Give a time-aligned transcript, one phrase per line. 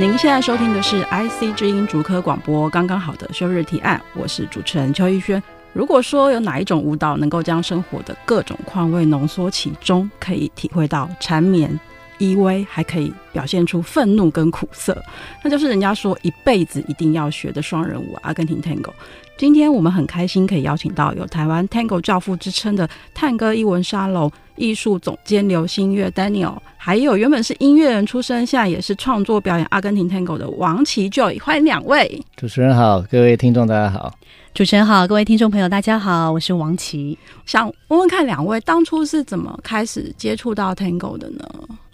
[0.00, 5.42] 您现在收听的是 IC 之音竹科广播，刚刚好的休日提案，我是主持人邱逸轩。
[5.74, 11.78] 如果说有哪一种舞蹈能够将生活的各种况味浓缩其中，可以体会到缠绵
[12.20, 14.96] 依偎，还可以表现出愤怒跟苦涩，
[15.42, 18.92] 那就是人家说一辈子一定要学的双人舞——阿根廷 Tango。
[19.36, 32.22] 今天我们很开心可以邀请到有台湾 Tango 教父之称的探戈艺文沙龙艺术总监刘新月 Daniel，还有原本是音乐人出身，现在也是创作表演阿根廷 Tango 的王琦 Joy，欢迎两位。
[32.36, 34.14] 主持人好，各位听众大家好。
[34.52, 37.16] 主持人好，各位听众朋友大家好，我是王琦。
[37.46, 41.48] 想问问看两位当初是怎么开始接触到 Tango 的呢？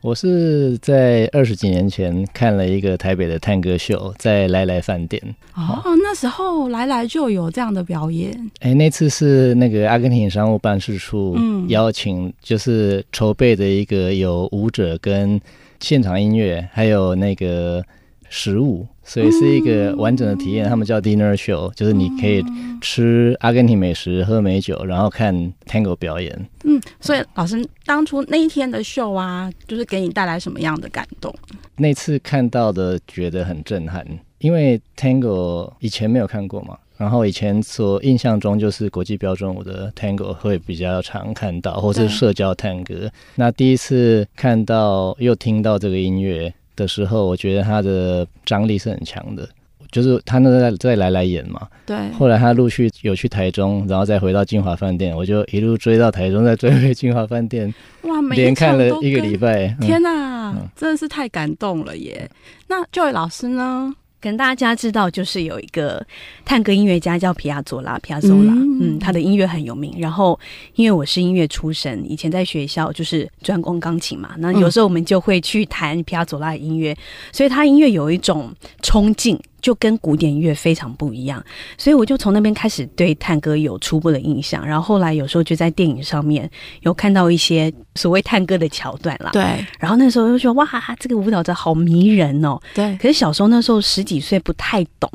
[0.06, 5.20] 我是在二十几年前看了一个台北的探戈秀，在来来饭店。
[5.56, 8.48] 哦，那时候来来就有这样的表演。
[8.60, 15.40] 哎，那次是那个阿根廷商务办事处邀请，就是筹备的一个有舞者跟
[15.80, 17.84] 现场音乐，还有那个
[18.28, 18.86] 食物。
[19.08, 22.42] 所以是一个完整的体验，他们叫 dinner show，就是你可以
[22.80, 25.32] 吃阿根廷美食、喝美酒，然后看
[25.64, 26.48] tango 表演。
[26.64, 31.32] 嗯，所以老师当初那一天的秀啊，就是给你带来什么样的感动？
[31.76, 34.04] 那次看到的觉得很震撼，
[34.40, 43.08] 因为 tango 以前没有看过嘛，然后以前所印象中就是国际标准舞的 tango 会比较常看到，或是社交探戈。
[43.36, 46.52] 那第一次看到又听到这个音乐。
[46.76, 49.48] 的时候，我觉得他的张力是很强的，
[49.90, 51.96] 就是他那在在来来演嘛，对。
[52.12, 57.72] 后来他陆续有去台中，然后再回到金华饭店，我就一路追到台中，再追回金华饭店，
[58.02, 62.30] 哇，连看了一个礼拜，天哪，嗯、真的是太感动了耶！
[62.68, 63.94] 那这位老师呢？
[64.26, 66.04] 可能大家知道，就是有一个
[66.44, 69.94] 探戈音乐家叫皮亚佐拉，皮亚佐拉，嗯，他的音乐很有名。
[70.00, 70.36] 然后，
[70.74, 76.92] 因为我是音乐出身，以前在学校就是专攻钢琴嘛，那有时候我们就会去弹皮亚佐拉的音乐，
[77.30, 79.40] 所以他音乐有一种冲劲。
[79.60, 81.44] 就跟古典音乐非常不一样，
[81.76, 84.64] 所以我就从那边开始对探戈有初步的印象。
[84.66, 86.48] 然后后来有时候就在电影上面
[86.82, 89.30] 有看到一些所谓探戈的桥段啦。
[89.32, 89.42] 对。
[89.78, 90.66] 然后那时候就说哇，
[90.98, 92.58] 这个舞蹈者好迷人哦。
[92.74, 92.96] 对。
[92.98, 95.10] 可是小时候那时候十几岁不太懂，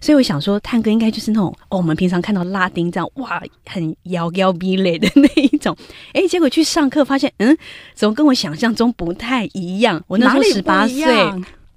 [0.00, 5.76] 所以我想说探戈应该就是那种哦，我们平常看到拉丁这样哇，很摇摇逼类的那一种。
[6.12, 7.56] 哎，结果去上课发现，嗯，
[7.94, 10.02] 怎么跟我想象中不太一样？
[10.06, 11.04] 我那时候十八岁，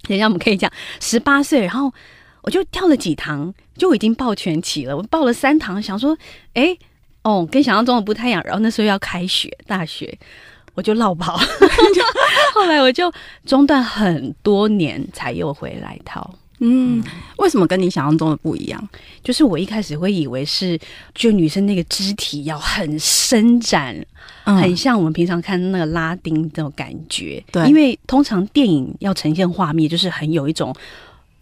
[0.08, 1.94] 等一下我们可以讲十八岁，然后。
[2.46, 4.96] 我就跳了几堂，就已经报全起了。
[4.96, 6.16] 我报了三堂，想说，
[6.54, 6.78] 哎、
[7.24, 8.40] 哦，跟想象中的不太一样。
[8.46, 10.16] 然后那时候要开学，大学，
[10.76, 11.36] 我就落跑。
[12.54, 13.12] 后来我就
[13.48, 16.36] 中断很多年，才又回来套。
[16.60, 17.04] 嗯，
[17.38, 18.90] 为什么跟你想象中的不一样？
[19.24, 20.80] 就是我一开始会以为是，
[21.14, 23.96] 就女生那个肢体要很伸展，
[24.46, 27.44] 嗯、很像我们平常看那个拉丁这种感觉。
[27.52, 30.76] 对，因为通常电影要呈现画面，就是很有一种。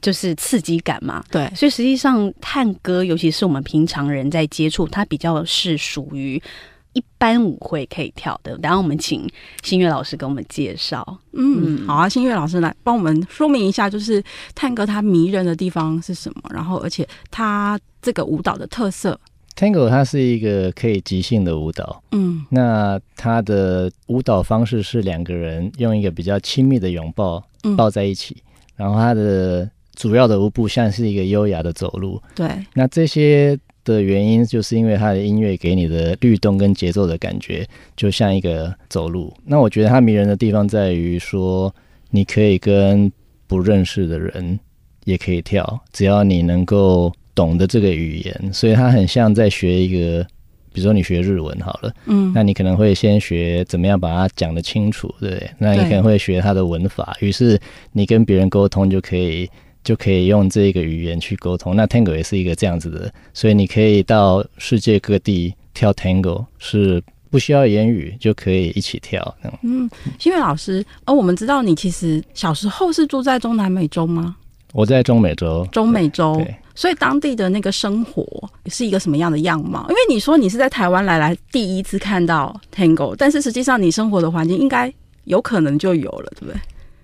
[0.01, 6.43] 就是刺激感嘛，对，所以实际上探戈，尤其是我们平常人在接触，它比较是属于
[6.93, 8.57] 一般舞会可以跳的。
[8.61, 9.29] 然后我们请
[9.61, 11.05] 新月老师给我们介绍。
[11.33, 14.23] 嗯，嗯好啊，新月老师来帮我们说明一下，就是
[14.55, 16.41] 探戈它迷人的地方是什么？
[16.51, 19.19] 然后，而且它这个舞蹈的特色。
[19.55, 27.43] Tango 它是一个可以即兴的舞蹈，嗯，那它的舞蹈方式是两个人用一个比较亲密的拥抱
[27.77, 29.69] 抱在一起，嗯、然后它的。
[29.95, 32.49] 主要的舞步像是一个优雅的走路，对。
[32.73, 39.33] 那这些的原因，就是因为它的音乐给你的律动跟节奏的感觉，就像一个走路。
[39.45, 41.73] 那我觉得它迷人的地方在于说，
[42.09, 43.11] 你可以跟
[43.47, 44.59] 不认识的人
[45.05, 48.49] 也可以跳，只要你能够懂得这个语言。
[48.53, 50.25] 所以它很像在学一个，
[50.71, 55.49] 比如说你学日文好了，嗯，那你可能会先学怎么样把它讲得清楚，对。
[55.57, 57.59] 那你可能会学它的文法，于是
[57.91, 59.49] 你跟别人沟通就可以。
[59.83, 61.75] 就可以用这个语言去沟通。
[61.75, 69.35] 那 Tango 也是一个这样子的，所以你可以到世界各地跳 Tango，是不需要言语就可以一起跳。
[69.61, 69.89] 嗯，
[70.19, 74.35] 新月老师，而、哦、我们知道你其实小时候是住在中南美洲吗？
[74.71, 75.67] 我在中美洲。
[75.71, 76.43] 中美洲，
[76.73, 78.25] 所以当地的那个生活
[78.67, 79.85] 是一个什么样的样貌？
[79.89, 84.91] 因为你说你是在台湾来来第一次看到 Tango，但是实际上你生活的环境应该
[85.25, 86.55] 有可能就有了，对不对？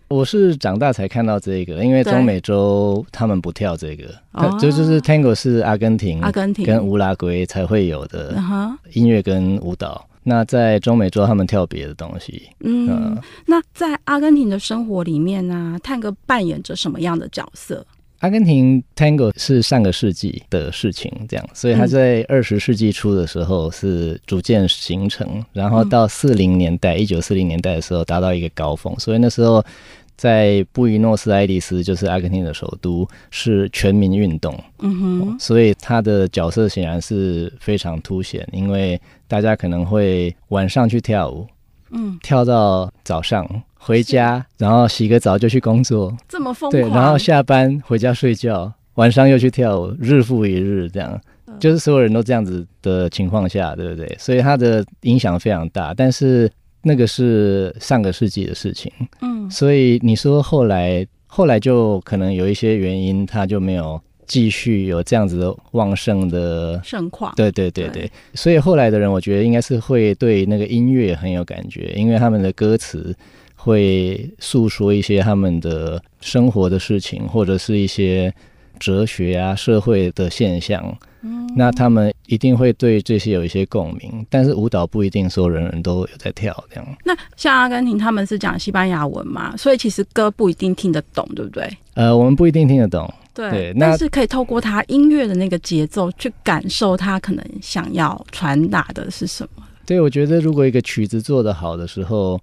[0.10, 6.66] 我是长大才看到这个，因为中美洲他们不跳这个，哦、就就是 Tango 是阿根廷、阿根廷。
[6.66, 8.36] 跟乌拉圭才会有的
[8.94, 10.06] 音乐跟舞蹈。
[10.24, 12.50] 那在中美洲他们跳别的东西。
[12.60, 17.86] 嗯，呃、那在阿根廷的生活里面呢、啊，探戈扮演着什么样的角色？
[18.20, 29.64] 阿根廷 Tango 是上个世纪的事情，这样，所以它在二十世纪初的时候是逐渐形成，嗯、然后到四零年代，一九四零年代的时候达到一个高峰，所以那时候
[30.20, 34.54] 在布宜诺斯艾利斯，就是阿根廷的首都，是全民运动。
[34.80, 39.00] 嗯哼，所以他的角色显然是非常凸显，因为
[39.30, 41.48] 大家可能会晚上去跳舞，
[41.92, 43.48] 嗯，跳到早上。
[43.82, 46.84] 回家，然后洗个澡就去工作，这么疯狂。
[46.84, 51.18] 对，然后下班回家睡觉，晚上又去跳舞，日复一日，这样，
[51.48, 54.14] 嗯、就是所有人都这样子的情况下，对不对？
[54.20, 55.94] 所以他的影响非常大。
[55.94, 56.52] 但是
[56.82, 58.92] 那个是上个世纪的事情，
[59.22, 67.34] 嗯，所以你说后来，后来就可能有一些原因，它就没有继续有这样子的旺盛的盛况。
[67.36, 73.16] 对对对对，对所以后来的人，我觉得应该是会对那个音乐很有感觉，因为他们的歌词。
[73.62, 78.34] 会诉说一些他们的生活的事情，或者是一些
[78.80, 80.98] 哲学啊、社会的现象。
[81.22, 84.26] 嗯，那他们一定会对这些有一些共鸣。
[84.30, 86.98] 但是舞蹈不一定说人人都有在跳这样。
[87.04, 91.70] 那像阿根廷他们是讲西班牙文嘛，所以其实歌不一定听得懂，对不对？
[91.96, 93.12] 呃，我们不一定听得懂。
[93.34, 99.64] 对，对，但是可以透过他音乐的那个节奏去感受他可能想要传达的是什么。
[99.86, 102.40] 对，我觉得如果一个曲子做得好的时候。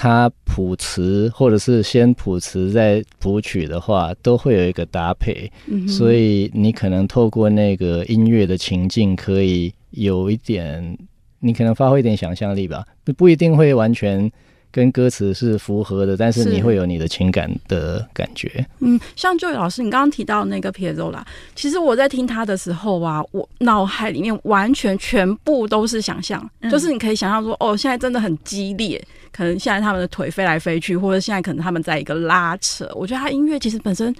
[0.00, 10.96] 他谱词，或者是先谱词再谱曲的话，都会有一个搭配，嗯、所以你可能透过那个音乐的情境，可以有一点，
[11.40, 14.30] 你可能发挥一点想象力吧，不不一定会完全。
[14.70, 18.64] 跟歌词是符合的，但是你会有你的情感的感觉。
[18.80, 21.22] 嗯，像 Joy 老师，你刚刚提到那个 Piazzolla，
[21.54, 29.02] 其实我在听他的时候啊，我脑海里面完全全部都是想象，嗯、就是你可以想象说，哦，现在真的很激烈，
[29.38, 32.90] 可能现在他们的腿飞来飞去，或者现在可能他们在一个拉扯。
[32.96, 34.12] 我觉得他音乐其实本身。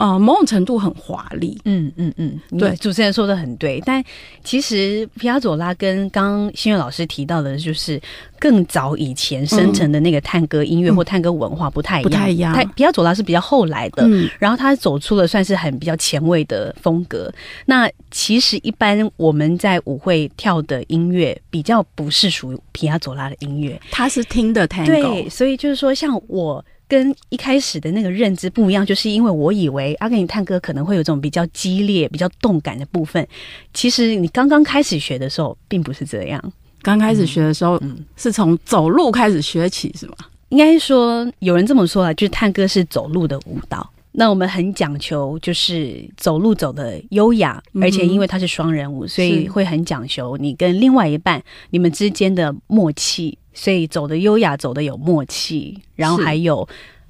[0.00, 3.78] 呃，某种程度很华丽，嗯嗯嗯，对，主持人说的很对。
[3.84, 4.02] 但
[4.42, 8.00] 其实皮亚佐拉跟刚刚新月老师提到的，就是
[8.38, 12.54] 更早以前生成的那个探戈音乐或探戈文化不太一样，不太一样。
[12.54, 17.30] 他皮亚佐拉是比较后来的，嗯、然后他走出了算是很比较前卫的风格。
[17.66, 24.92] 那其实一般我们在舞会跳的音乐，比较不是属于皮亚佐拉的音乐，他是听的探戈。
[24.92, 26.64] 对，所以就是说，像我。
[26.90, 33.24] 跟一开始的那个认知不一样，就是因为我以为阿根廷探戈可能会有这种比较激烈、比较动感的部分。
[33.72, 36.52] 其实你刚刚开始学的时候，并不是这样。
[36.82, 40.14] 刚开始学的时候，嗯，是从走路开始学起，是吗？
[40.48, 43.88] 应该说有人这么说啊，就是探戈是走路的舞蹈。
[44.12, 51.40] 那我们很讲求，就是走路走的优雅，而且因为它是双人舞，所以会很讲求你跟另外一半
[51.70, 53.38] 你们之间的默契。
[53.60, 56.66] 所以走的优雅，走的有默契，然后还有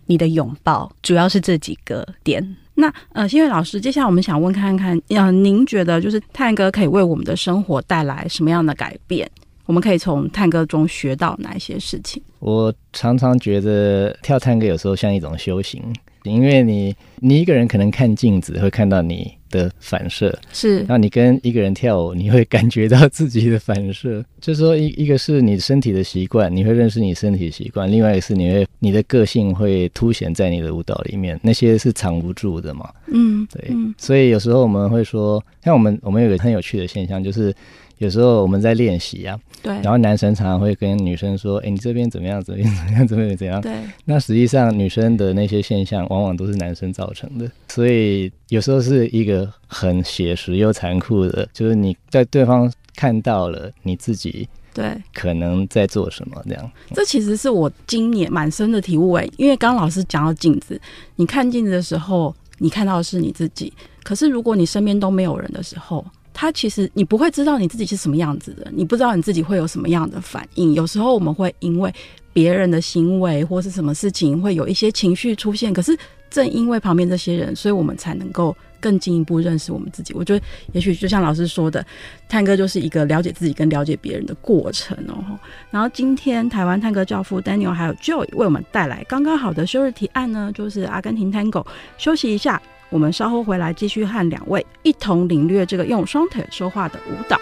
[0.06, 2.44] 你的拥抱，主要是这几个点。
[2.74, 9.30] 那呃，新月老师，接下来我们想问看看，呃，您觉得就是探戈可以为我们的生活带来什么样的改变？
[9.66, 12.20] 我们可以从探戈中学到哪一些事情？
[12.40, 15.80] 我常常觉得跳探戈有时候像一种修行。
[16.24, 20.78] 因为你，你一个人可能看镜子会看到你的反射，是。
[20.80, 24.24] 然后你跟一个人跳舞，你会感觉到自己的反射。
[24.40, 32.90] 就是说，一一个是你身体的习惯，你会认识你身体的习惯；另外一个是你会，你的个性会凸显在你的舞蹈里面，那些是藏不住的嘛。
[33.06, 33.68] 嗯，对。
[33.70, 37.54] 嗯，所以有时候我们会说，像我们，我们有个很有趣的现象，就是。
[38.00, 42.42] 有时候我们在练习啊，对，然后男生常常会跟女生说：“哎，你这边怎么样？
[42.42, 42.72] 怎么样？
[42.74, 43.06] 怎么样？
[43.06, 43.36] 怎么样？
[43.36, 43.72] 怎样？”对。
[44.06, 47.46] 那实际上女生的那些现象，往往都是男生造成的。
[47.68, 56.72] 所以有时候是一个很写实又残酷的，就是你在对方看到了你自己，对，可能在做什么这样。
[56.94, 60.80] 这其实是我今年满深的体悟哎，因为刚刚老师讲到镜子，
[61.16, 63.70] 你看镜子的时候，你看到的是你自己，
[64.02, 66.02] 可是如果你身边都没有人的时候。
[66.32, 70.72] 他其实你不会知道你自己是什么样子的，你不知道你自己会有什么样的反应。
[70.74, 71.92] 有时候我们会因为
[72.32, 75.72] 别人的行为或是什么事情，会有一些情绪出现。
[75.72, 75.96] 可是
[76.30, 80.14] 正因为旁边这些人，所以我们才能够更进一步认识我们自己。
[80.14, 81.84] 我觉得，也许就像老师说的，
[82.28, 85.38] 探戈就是一个了解自己跟了解别人的过程哦。
[85.70, 91.66] 然后今天台湾探戈教父 Daniel 还有 Joy 为我们带来刚刚好的休日提案呢，就是阿根廷探戈。
[91.98, 92.62] 休息一下。
[92.90, 97.40] 我们稍后回来继续和两位一同领略这个用双腿说话的舞蹈。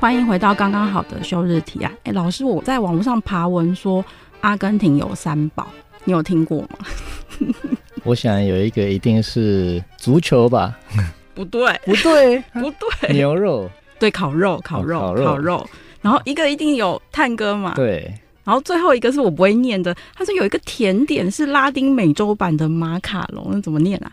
[0.00, 1.92] 欢迎回到刚刚好的休日提案。
[2.04, 4.02] 哎，老师，我在网络上爬文说
[4.40, 5.66] 阿根廷有三宝，
[6.04, 6.68] 你有听过吗？
[8.04, 10.78] 我想有一个一定是足球吧？
[11.34, 12.70] 不对，不对， 不
[13.00, 13.68] 对，牛肉，
[13.98, 15.68] 对，烤肉，烤肉，烤肉，烤肉。
[16.02, 17.72] 然后一个一定有探戈嘛？
[17.74, 18.12] 对。
[18.44, 24.12] 然后最后一个是我不会念的，他说有一个甜点是拉丁美洲版的马卡龙，那怎么念啊？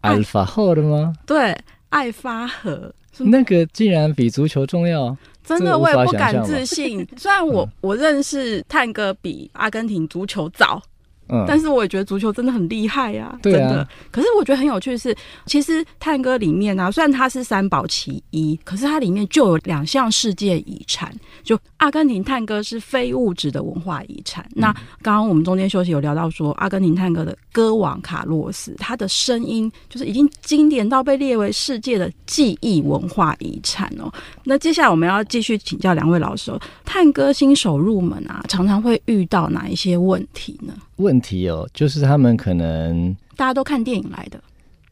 [0.00, 1.14] 阿尔法赫的吗？
[1.24, 1.56] 对，
[1.90, 2.92] 爱发和。
[3.18, 7.06] 那个竟然比足球重要，真的我也不敢置信。
[7.16, 10.82] 虽然我 我认识探戈比阿根廷足球早。
[11.28, 13.86] 嗯，但是我也觉得足球真的很厉害呀，真的。
[14.10, 15.14] 可是我觉得很有趣的是，
[15.46, 21.12] 其实探戈里面啊，虽然它是三宝其一，可是它里面就有两项世界遗产。
[21.42, 24.46] 就阿根廷探戈是非物质的文化遗产。
[24.54, 34.12] 那刚刚我们中间休息有聊到说，阿根廷探戈的歌王卡洛斯，他的声音就是已经经典到被列为世界的记忆文化遗产哦。
[34.44, 40.74] 那接下来我们要继续请教两位老师哦，探戈新手入门啊，常常会遇到哪一些问题呢？
[40.98, 44.40] 问题哦，就是他们可能大家都看电影来的。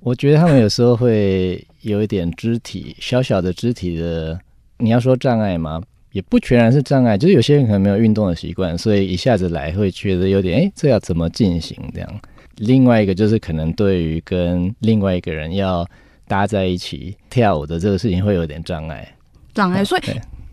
[0.00, 4.38] 我觉得他们有时候会有一点肢体小小的肢体的，
[4.78, 5.82] 你要说障碍吗？
[6.12, 12.20] 也不全然是障碍，就是有些人可能没有运动的习惯，所以一下子来会觉得有点哎，这要怎么进行这样？
[12.56, 15.86] 另外一个就是可能对于跟另外一个人要
[16.26, 19.06] 搭在一起跳舞的这个事情会有点障碍。
[19.52, 20.02] 障碍，所以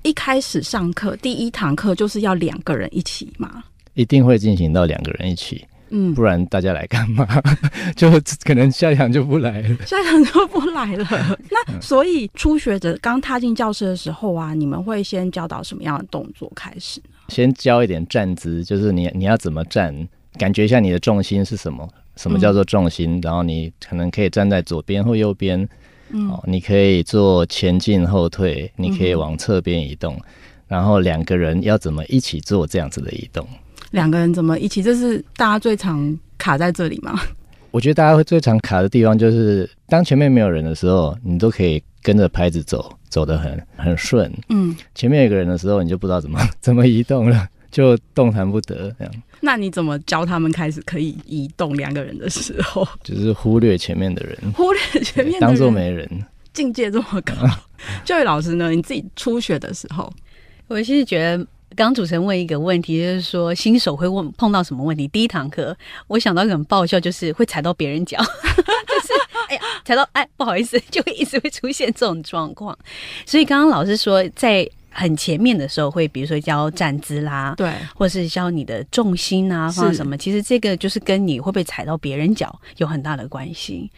[0.01, 3.63] 一开始上课第一堂课就是要两个人一起吗？
[3.93, 7.27] 一定会进行到两个人一起，嗯，不然大家来干嘛？
[7.95, 8.09] 就
[8.43, 11.05] 可能下一堂就不来了，下一堂就不来了。
[11.51, 17.05] 那所以初学者刚踏进教室的时候啊，你们会先教导什么样的动作开始呢？
[17.29, 19.95] 先教一点站姿，就是你你要怎么站，
[20.38, 21.88] 感觉一下你的重心是什么？
[22.15, 23.17] 什么叫做重心？
[23.17, 25.67] 嗯、然后你可能可以站在左边或右边，
[26.09, 30.23] 嗯，哦，你可以做前进后退，你可以往侧边移动，嗯、
[30.67, 33.47] 然后两个人要怎么一起做这样子的移动？
[33.93, 34.81] 两个人怎么一起？
[34.81, 37.19] 这是大家最常卡在这里吗？
[37.69, 44.31] 我觉得大家会最常卡的地方就是，当前面没有人的时候，你都可以跟着拍子走，走得很很顺。
[44.50, 49.13] 嗯，前面有个人的时候，你就不知道怎么 怎么移动了，就动弹不得这样。
[49.41, 52.88] 那你怎么教他们开始可以移动两个人的时候？
[53.03, 56.09] 就是忽略前面的人，忽略前面的人，当做没人。
[56.51, 57.33] 境界这么高，
[58.03, 58.71] 这位老师呢？
[58.71, 60.12] 你自己初学的时候，
[60.67, 61.45] 我其实觉得。
[61.75, 65.07] 刚主持人问一个问题，就是说新手会问碰到什么问题？
[65.07, 65.75] 第一堂课，
[66.07, 69.13] 我想到很爆笑，就是会踩到别人脚， 就是
[69.49, 72.77] 哎呀踩到哎不好意思，就会一直会出现这种状况。
[73.25, 83.89] 所以刚刚老师说，在很前面的时候会，比如说教站姿啦，对，或是教你的重心啊，放什么，其实这个就是跟你会不会踩到别人脚有很大的关系。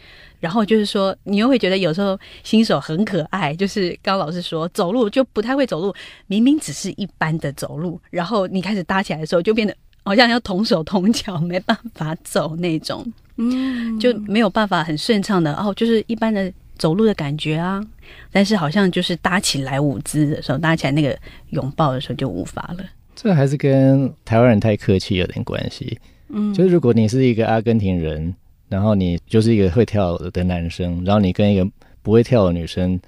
[0.46, 5.92] 然后就是说，你又会觉得有时候新手很可爱，就是刚刚老师说走路就不太会走路，
[6.28, 9.74] 明明只是一般的走路，然后你开始搭起来的时候，就变得
[10.04, 13.04] 好像要同手同脚，没办法走那种，
[13.38, 17.84] 嗯，就没有办法很顺畅的哦，就是一般的走路的感觉啊。
[18.30, 21.18] 但是好像就是搭起来舞姿的时候，搭起来那个
[21.50, 22.84] 拥抱的时候就无法了。
[23.16, 25.98] 这还是跟台湾人太客气有点关系。
[26.28, 28.32] 嗯，就是如果你是一个阿根廷人。
[28.68, 31.68] 然后你就是一个会跳舞的男生，然后你跟一个
[32.02, 32.98] 不会跳的女生，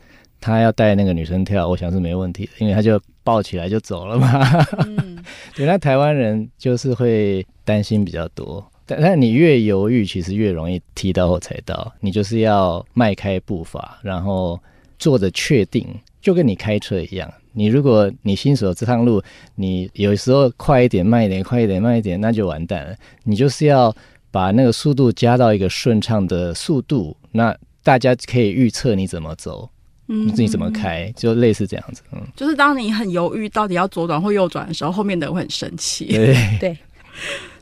[0.41, 4.67] 他要带那个女生跳，我想是没问题的，因为他就抱起来就走了嘛。
[4.87, 5.19] 嗯，
[5.57, 11.93] 对，那台湾人就是会担心比较多，但但你越犹豫，其实越容易踢到或踩到。
[12.01, 14.59] 你就是要迈开步伐，然后
[14.97, 15.87] 做着确定，
[16.21, 17.29] 就跟你开车一样。
[17.53, 19.21] 你如果你新手这趟路，
[19.57, 22.95] 你有时候快一点、慢一点、快一点、慢一点，那就完蛋了。
[23.25, 23.93] 你就是要。
[24.31, 29.69] 把那个速度加到一个顺畅的速度，那大家可以预测你怎么走，
[30.09, 36.37] 嗯，你怎么开，就类似这样子，嗯，就是当你很犹豫到底要左转或右转的时候，后面的人会很生气，对。
[36.61, 36.79] 对，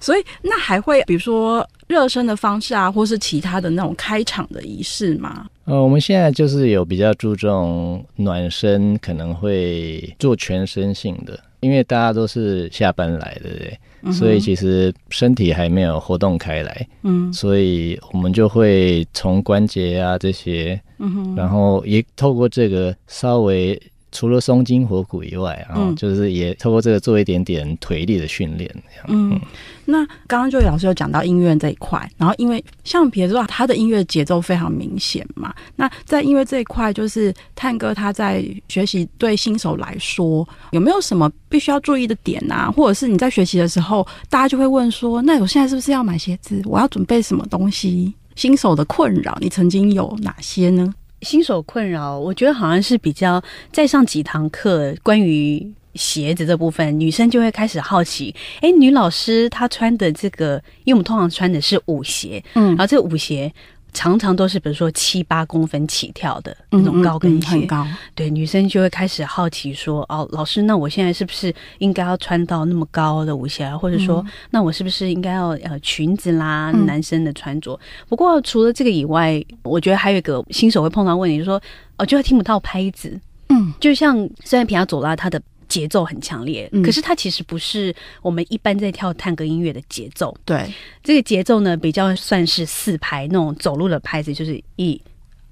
[0.01, 5.47] 所以那还会比如说热身的方式啊，或是其他的那种开场的仪式吗？
[5.65, 14.13] 呃，我们现在就是有比较注重暖身，可能会做全身性的，因为大家都是下班来的？
[14.13, 23.81] 所以其实身体还没有活动开来，嗯，所以我们就会从关节啊这些，嗯哼，然后也透过这个稍微。
[24.17, 28.75] 除了松筋活骨以外，然后就是也透过这个做一点点腿力的训练。
[29.09, 29.41] 嗯，嗯，
[29.85, 42.71] 那刚刚就老师有讲到音乐这一块，然后因为像比如说他的音乐节奏非常明显嘛，那在音乐这一块，就是探哥他在学习对新手来说有没有什么必须要注意的点啊？
[42.71, 46.63] 或者是你在学习的时候，大家就会问说，那我现在是不是要买鞋子？
[46.65, 48.15] 我要准备什么东西？
[48.35, 50.95] 新手的困扰，你曾经有哪些呢？
[51.27, 53.43] 新手困扰，我觉得好像是比较
[53.73, 63.53] 再上几堂课关于鞋子这部分，女生就会开始好奇，哎，女老师她穿的这个，因为我们通常穿的是舞鞋，嗯，然后这个舞鞋。
[63.97, 67.87] 常常都是比如说七八公分起跳的那种高跟鞋，嗯嗯嗯、很高。
[68.15, 73.75] 对，女生就会开始好奇说：“哦，老师，那我现在是不是应该要穿到那么高的舞鞋啊？
[73.75, 76.71] 或者说，嗯、那我是不是应该要呃裙子啦？
[76.73, 81.59] 男生的穿着？”嗯、不过除了这个以外，我觉得还有一个新手会碰到问题，就是说
[81.97, 83.19] 哦，就会听不到拍子。
[83.49, 85.41] 嗯，就像虽然皮亚佐拉他的。
[85.69, 90.37] 节奏很强烈，可是它其实不是我们一般在跳探戈音乐的节奏。
[90.45, 95.01] 对，这个节奏呢，比较算是四拍那种走路的拍子，就是一、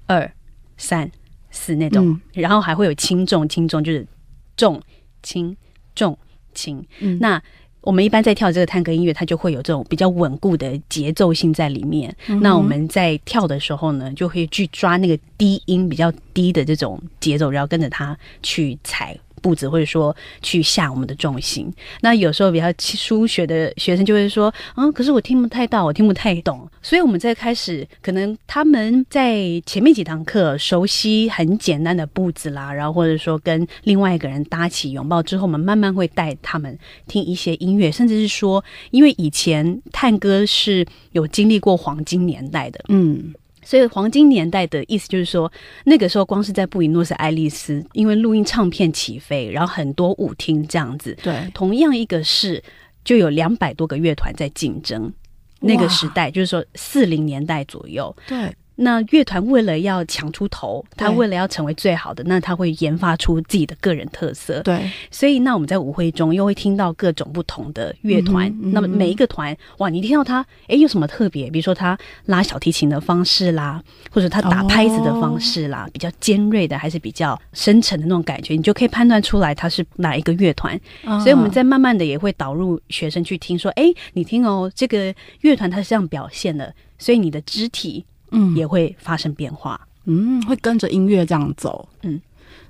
[0.05, 0.31] 二、
[0.77, 1.09] 三、
[1.51, 4.07] 四那种，嗯、然后还会有轻重轻重，就是
[4.55, 4.81] 重
[5.21, 5.55] 轻
[5.93, 6.17] 重
[6.53, 6.85] 轻。
[6.99, 7.41] 嗯、那
[7.81, 12.15] 我们一般在跳这个探戈音乐，它就会有这种比较稳固的节奏性在里面。
[12.27, 19.15] 嗯、那我们在跳的时候呢，就会去抓那个低音比较低的这种节奏，然后跟着它去踩。
[19.45, 21.71] 步子，或者说去下我们的重心。
[22.01, 36.75] 那有时候比较初学的学生就会说：“嗯，可是我听不太到，我听不太懂。”所以我们在开始，可能他们在前面几堂课熟悉很简单的步子啦，然后或者说跟另外一个人搭起拥抱之后，我们慢慢会带他们
[37.07, 43.35] 听一些音乐，甚至是说，因为以前探戈是有经历过黄金年代的，嗯。
[43.65, 45.51] 所以黄金年代的意思就是说，
[45.83, 51.17] 那个时候光是在布宜诺斯艾利斯，因为录音唱片起飞，然后很多舞厅这样子。
[51.21, 52.63] 对，同样一个市
[53.03, 55.11] 就有两百多个乐团在竞争。
[55.59, 58.15] 那个时代就是说四零年代左右。
[58.27, 58.55] 对。
[58.75, 64.61] 那乐团为了要抢出头，他为了要成为最好的，那他会研发出自己的个人特色。
[64.61, 68.47] 对，所以那我们在舞会中又会听到各种不同的乐团。
[68.49, 71.49] 嗯嗯、那么每一个团，哇，你听到他，哎，有什么特别？
[71.49, 80.79] 比如说他拉小提琴的方式啦，或者他打拍子的方式啦，哦、比较尖锐的，还是比较深沉的那种感觉，你就可以判断出来他是哪一个乐团。
[81.05, 83.83] 哦、所以我们在慢慢的也会导入学生去听，说，哎，
[84.13, 88.05] 你听哦，这个乐团它是这样表现的，所以你的肢体。
[88.35, 92.21] 嗯，也会发生变化，嗯，会跟着音乐这样走，嗯。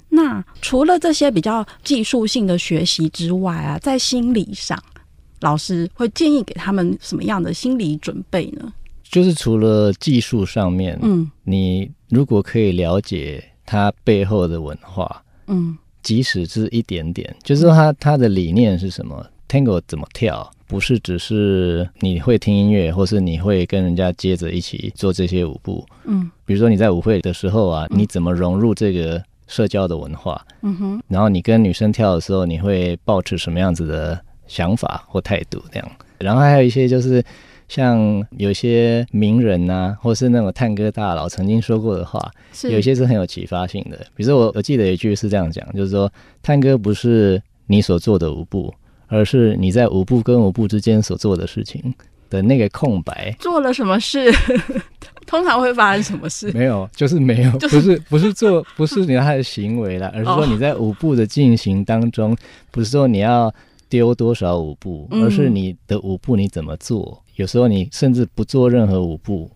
[0.08, 4.82] 那除了这些比较技术性的学习之外啊，在心理上，
[5.41, 8.71] 老师会建议给他们什么样的心理准备呢？
[9.04, 20.52] 就是除了技术上面，嗯，你如果可以了解它背后的文化，嗯，即使是一点点，就是说他他的理念是什么，Tango 怎么跳。
[20.68, 25.86] 不是只是你会听音乐，或是你会跟人家接着一起做这些舞步。
[26.06, 30.44] 嗯，比如说你在舞会的时候啊，你怎么融入这个社交的文化？
[30.64, 35.64] 嗯哼，然后你跟女生跳的时候，你会抱持什么样子的想法或态度？
[35.72, 37.24] 这样，然后还有一些就是
[37.68, 43.98] 像有些名人啊，或是那种探戈大佬曾经说过的话，是有些是很有启发性的。
[44.16, 48.74] 比如说我我记得有一句是这样讲，就是说探戈不是你所做的舞步。
[49.08, 51.94] 而是你在舞步跟舞步之间所做的事情
[52.30, 54.32] 的那个空白，做了什么事？
[55.26, 56.52] 通常会发生什么事？
[56.52, 62.38] 没有，就是没有，就是、不是不是做，不是你他的行为了， 而是说你在舞步的进行当中，
[62.72, 63.54] 不是说你要
[63.89, 67.22] 丢多少舞步，而是你的舞步你怎么做？
[67.38, 69.50] 有时候你甚至不做任何舞步，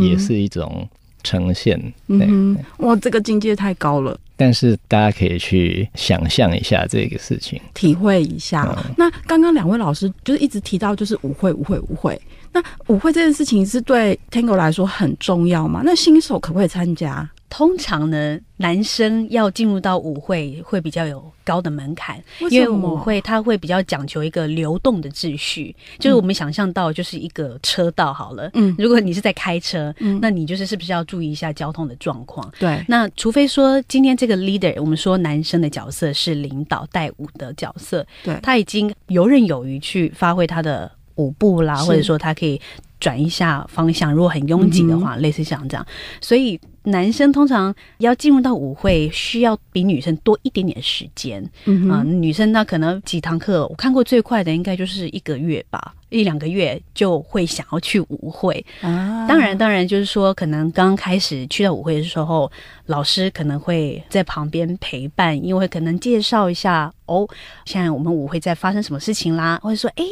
[0.00, 0.88] 也是一种。
[1.22, 4.18] 呈现，嗯，哇，这个境界太高了。
[4.36, 8.62] 但是大家可以去想象一下这个事情，体会一下。
[8.86, 12.20] 嗯、那刚刚两位老师就是一直提到，就是舞会，舞会，舞会。
[12.52, 15.82] 那舞会这件事情是对 Tango 来说很重要吗？
[15.84, 17.28] 那新手可不可以参加？
[17.50, 28.50] 通常呢，男生要进入到舞会会比较有高的门槛，为因为舞会它会比较讲求一个流动的秩序，就是我们想象到就是一个车道好了。
[28.54, 32.52] 嗯，如果你是在开车，嗯，那你就是是不是要注意一下交通的状况？
[32.58, 42.60] 对，那除非说今天这个 leader，我们说男生的角色是领导带舞的角色，对，他已经游刃有余去发挥他的舞步啦，或者说他可以
[42.98, 45.86] 转一下方向，如果很拥挤的话，嗯、类似像这样，
[46.20, 46.60] 所以。
[46.84, 51.44] 男生通常要进入到舞会，需要比女生多一点点时间。
[51.66, 58.64] 嗯女生那可能几堂课，我看过最快的应该就是一个月吧，一两个月就会想要去舞会。
[58.80, 62.50] 啊，当然，当然就是说，可能刚开始去到舞会的时候，
[62.86, 67.28] 老师可能会在旁边陪伴，因为可能介绍一下哦，
[67.66, 70.04] 现在我们舞会在发生什么事情啦，或者说，哎。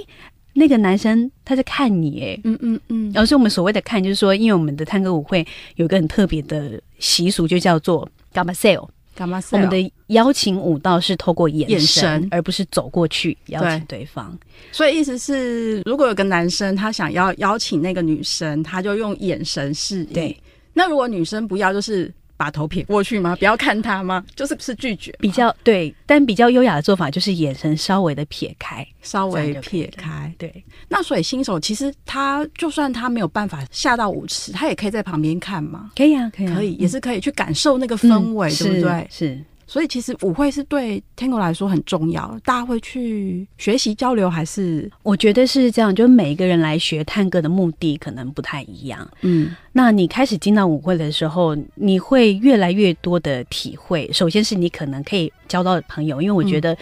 [0.58, 12.28] 那个男生他在看你，哎，嗯嗯嗯，然后是我们所谓的看，就是说，因为我们的探戈舞会有一个很特别的习俗，就叫做 gambaseo，gambaseo，我们的邀请舞蹈是透过眼神，眼神。
[12.30, 14.36] 而不是走过去邀请对方。
[14.72, 20.14] 所以意思是，如果有个男生他想要邀请那个女生，他就用眼神示意。
[20.14, 20.36] 对，
[20.72, 23.34] 那如果女生不要，就是把头撇过去吗？
[23.36, 24.24] 不要看他吗？
[24.34, 30.32] 就是是拒绝，比较对，但比较优雅的做法就是眼神稍微的撇开，稍微撇开。
[30.38, 35.90] 对，那所以新手其实他就算他没有办法下到舞池，他也可以在旁边看嘛？
[35.96, 39.06] 可以啊，可以、啊，可以，也是可以去感受那个氛围，嗯、对不对？
[39.10, 39.44] 是。
[39.66, 49.08] 所以其实舞会是对 Tango 来说很重要，大家会去学习交流，还是我觉得是这样，就每一个人来学探戈的目的可能不太一样。
[49.22, 54.08] 嗯，那你开始进到舞会的时候，你会越来越多的体会。
[54.12, 56.76] 首先是你可能可以交到朋友，因为我觉得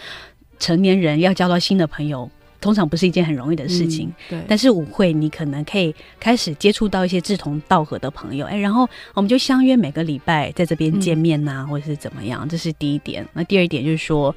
[0.59, 2.29] 成年人要交到新的朋友。
[2.65, 4.45] 通常不是一件很容易的事情，嗯、对。
[4.47, 13.23] 但是舞会，你可能可以开始接触到一些志同道合的朋友，哎，然后我们就相约每个礼拜在这边见面呐、啊，嗯、或者是怎么样，这是第一点。
[13.33, 14.35] 那第二点就是说，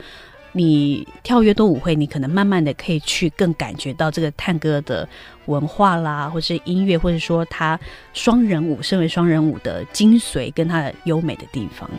[0.52, 5.08] 你跳越多舞会，你可能慢慢的可以去更感觉到这个探戈的
[5.46, 7.80] 文化啦，或是音乐，或者说它
[8.12, 11.90] 双人舞，身为双人舞的精髓跟它的优美的地方。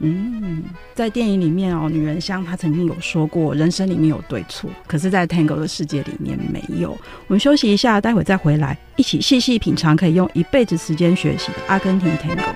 [0.00, 0.62] 嗯，
[0.94, 6.92] 在电影里面哦，女人香她曾经有说过，人生里面有对错，可是，在 Tango 的世界里面没有。
[7.26, 12.54] 我们休息一下，待会再回来，一起细细品尝可以用一辈子时间学习的阿根廷 Tango。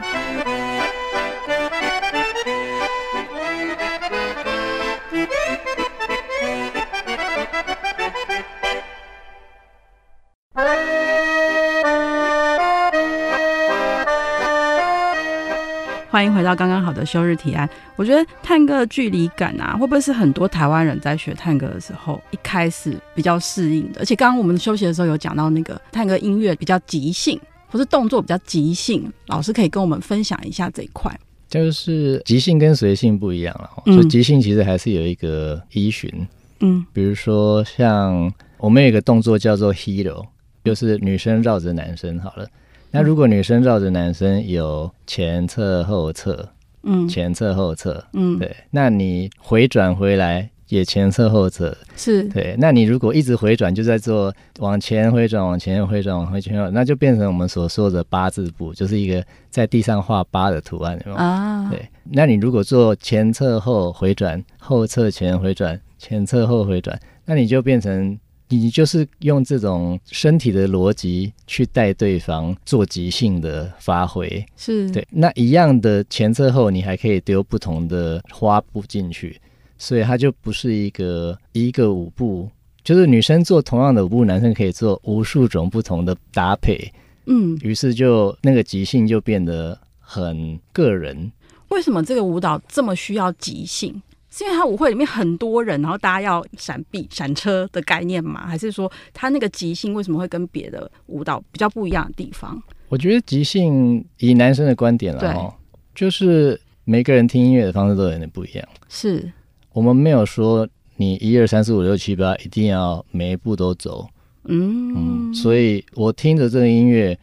[16.13, 17.67] 欢迎回到刚刚好的休日提案。
[17.97, 24.01] 我觉得探戈距离感啊，会不会是很多台湾人在学探戈的时候一开始比较适应的？
[24.01, 31.11] 而且刚刚我们休息的时候有讲到那个探戈音乐比较即兴，或是动作比较即兴，老师可以跟我们分享一下这一块。
[31.49, 36.13] 就是即兴跟随性不一样了，所以即兴其实还是有一个依循。
[36.61, 40.27] 嗯，比如说像我们有一个动作叫做 Hero，
[40.63, 42.47] 就是女生绕着男生好了。
[42.93, 46.47] 那如果女生绕着男生有前侧后侧，
[46.83, 52.55] 嗯，前侧后侧，嗯，对，那你回转回来也前侧后侧，是对。
[52.59, 61.17] 那你如果一直回转，就在做往前回转、往前回转、往回前，那就变成我们所说的八字步，就是一个在地上画八的图案，有没有？
[61.17, 61.89] 啊，对。
[62.05, 68.19] 那你如果做前侧后回转、后侧前回转、前侧后回转，那你就变成。
[68.57, 75.07] 你就是用这种身体的逻辑去带对方做即兴的发挥，是对。
[75.11, 79.41] 那一样的前侧后，你还可以丢不同的花步进去，
[79.79, 82.49] 所以它就不是一个一个舞步，
[82.85, 86.93] 就是女生做同样的舞步，男生可以做无数种不同的搭配。
[87.27, 91.31] 嗯，于是就那个即兴就变得很个人。
[91.69, 94.03] 为什么这个舞蹈这么需要即兴？
[94.35, 98.47] 是因为他舞会里面很多人，然后大家要闪避、闪车的概念吗？
[98.47, 102.61] 还是说他那个即兴为什么会跟别的舞蹈比较不一样的地方？
[102.89, 105.53] 我觉得即兴以男生的观点来哦，
[105.95, 108.67] 就是每个人听音乐的方式都有点不一样。
[108.89, 109.31] 是
[109.75, 110.67] 我们没有说
[110.97, 114.09] 你一二三四五六七八一定要每一步都走。
[114.45, 117.19] 嗯嗯，所以我听着这个音乐，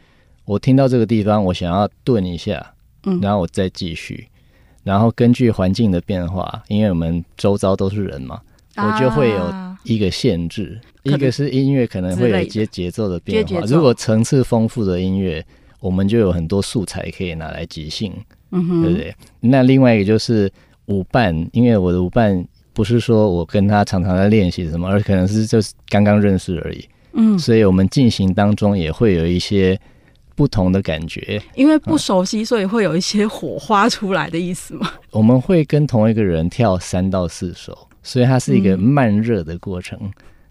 [0.45, 4.27] 我听到这个地方，我想要顿一下，嗯，然后我再继续。
[4.83, 8.39] 然后根据环境的变化，因为我们周遭都是人嘛，
[8.75, 10.79] 啊、我就会有一个限制。
[11.03, 13.59] 一个是音乐可能会有一些节奏的变化。
[13.61, 15.45] 如果层次丰富的音乐，
[15.79, 18.13] 我们就有很多素材可以拿来即兴，
[18.51, 19.13] 对不对？
[19.39, 20.51] 那另外一个就是
[20.85, 26.85] 舞伴，因为我的舞伴不是说我跟他常常在练习什么，而可能是就是刚刚认识而已。
[27.13, 29.79] 嗯，所以我们进行当中也会有一些。
[30.39, 34.89] 不同的感觉，因为不熟悉，所以会有一些火花出来的意思吗？
[35.11, 39.99] 我们会跟同一个人跳三到四首，所以它是一个慢热的过程。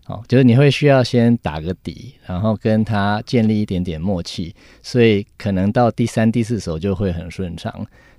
[0.04, 7.74] 好、嗯，就是你会需要先打个底，然后跟他建立一点点默契，所以可能到第三、第四首就会很顺畅。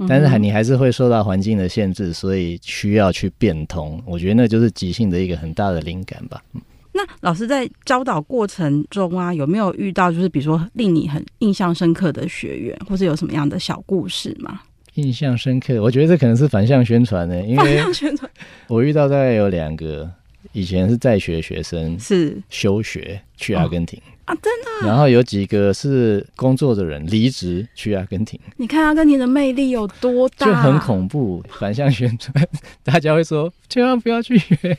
[0.08, 4.02] 但是你还是会受到环境的限制，所以需要去变通。
[4.08, 6.42] 我觉得那就是即兴的一个很大的灵感吧。
[7.00, 14.62] 那老师在教导过程中啊，有没有遇到就是比如说令你很印象深刻的学员，或者有什么样的小故事吗？
[14.96, 18.30] 印象深刻，我觉得这可能是反向宣传呢，因为反向宣传，
[18.68, 20.10] 我遇到大概有两个，
[20.52, 24.88] 以前是在学学生是休学去阿根廷、哦、啊，真的。
[24.88, 28.38] 然后有几个是工作的人离职去阿根廷。
[28.58, 31.42] 你看阿根廷的魅力有多大，就很恐怖。
[31.60, 32.46] 反向宣传，
[32.84, 34.78] 大家会说千万不要去学。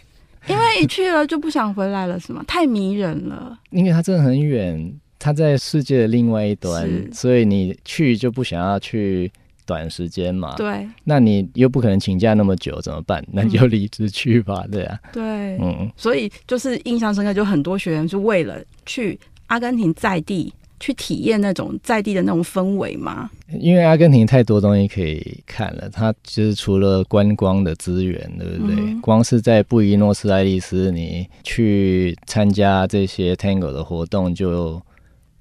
[0.48, 2.42] 因为一去了就不想回来了，是吗？
[2.46, 3.58] 太迷人了。
[3.70, 9.30] 因为它真的很远，它在世界的另外一端，所以你去就不想要去
[9.66, 10.54] 短时间嘛。
[10.56, 10.88] 对。
[11.04, 13.24] 那你又不可能请假那么久，怎么办？
[13.32, 14.98] 那你就离职去吧，嗯、对啊。
[15.12, 15.22] 对，
[15.58, 15.90] 嗯。
[15.96, 23.30] 所以就是印象深刻，就很多学员是为了去阿根廷在地去体验那种在地的那种氛围吗？
[23.60, 28.74] 因为阿根廷太多东西可以看了，它其实除了观光的资源，对不对？
[28.76, 34.80] 嗯、光是在布宜诺斯艾利斯，你去参加这些 Tango 的活动，就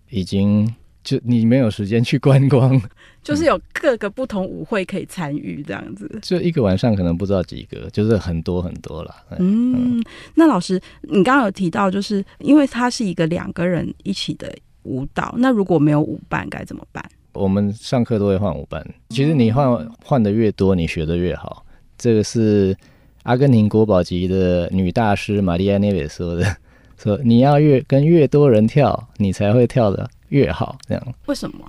[0.09, 0.71] 已经
[1.03, 2.79] 就你没有时间去观光。
[3.21, 6.19] 就是有各个不同舞会可以参与，这样子。
[6.21, 9.13] 就一个晚上可能不知道几个，就是很多很多了。
[9.37, 10.01] 嗯，
[10.35, 14.51] 那老师，你刚刚有提到，就是因为它是一个两个人一起的
[14.83, 17.03] 舞蹈，那如果没有舞伴该怎么办？
[17.33, 18.85] 我们上课都会换舞伴。
[19.09, 21.65] 其实你换换的越多，你学的越好。
[21.97, 22.75] 这个是
[23.23, 26.55] 阿根廷国宝级的女大师玛丽安内维说的，
[26.97, 30.77] 说你要越跟越多人跳，你才会跳的越好。
[30.87, 31.59] 这样为什么？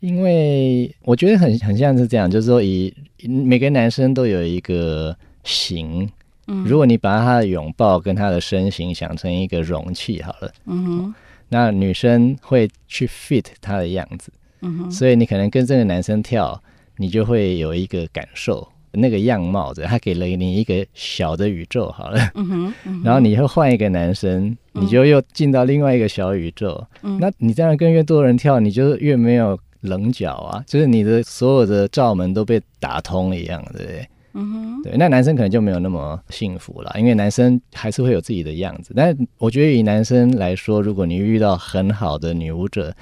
[0.00, 6.06] 因为我觉得很很像是这样，就是说以，以每个男生都有一个型，
[6.46, 11.14] 嗯，如果你把他的拥抱跟他的身形想成一个容器好了，嗯哼，
[11.48, 16.60] 那女生会去 fit 他的样子，嗯哼，所以你可能跟这个男生跳，
[16.96, 22.46] 你就会有一个感受，那个样貌的，他给了你一个小的宇宙好了，嗯
[22.84, 29.58] 哼， 然后你会换一个男生，你就又进到另外一个小宇宙，嗯，那你这样跟越多人跳，你就越没有。
[29.84, 34.08] 棱角啊，就是你的所有的罩门都被打通一样，对不对？
[34.34, 34.96] 嗯哼，对。
[34.96, 38.92] 那男生可能就没有那么幸福了，因为男生还是会有自己的样子。
[38.94, 42.94] 但我觉得以男生来说，如果你遇到很好的女舞者，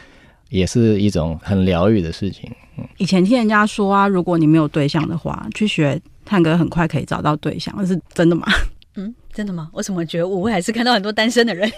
[0.50, 2.50] 也是一种很疗愈的事情。
[2.78, 2.86] 嗯。
[2.98, 8.46] 以前听人家说啊，如果你没有对象的话，去学探戈很快可以找到对象，那是真的吗？
[8.96, 9.70] 嗯，真的吗？
[9.72, 11.70] 我怎么觉得我会还是看到很多单身的人？